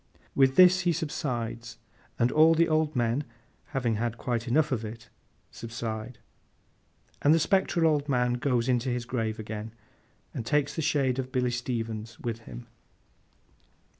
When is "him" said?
12.39-12.65